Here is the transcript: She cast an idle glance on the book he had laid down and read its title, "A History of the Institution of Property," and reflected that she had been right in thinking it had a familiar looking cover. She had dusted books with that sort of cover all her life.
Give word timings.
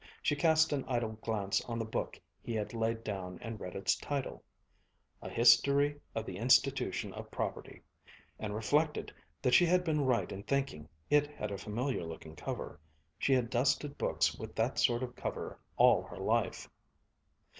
She 0.23 0.35
cast 0.35 0.73
an 0.73 0.83
idle 0.87 1.11
glance 1.21 1.61
on 1.65 1.77
the 1.77 1.85
book 1.85 2.19
he 2.41 2.53
had 2.55 2.73
laid 2.73 3.03
down 3.03 3.37
and 3.39 3.59
read 3.59 3.75
its 3.75 3.95
title, 3.95 4.43
"A 5.21 5.29
History 5.29 6.01
of 6.15 6.25
the 6.25 6.37
Institution 6.37 7.13
of 7.13 7.29
Property," 7.29 7.83
and 8.39 8.55
reflected 8.55 9.13
that 9.43 9.53
she 9.53 9.67
had 9.67 9.83
been 9.83 10.03
right 10.07 10.31
in 10.31 10.41
thinking 10.41 10.89
it 11.11 11.27
had 11.27 11.51
a 11.51 11.57
familiar 11.59 12.03
looking 12.03 12.35
cover. 12.35 12.79
She 13.19 13.33
had 13.33 13.51
dusted 13.51 13.95
books 13.99 14.33
with 14.33 14.55
that 14.55 14.79
sort 14.79 15.03
of 15.03 15.15
cover 15.15 15.59
all 15.77 16.01
her 16.01 16.17
life. 16.17 16.67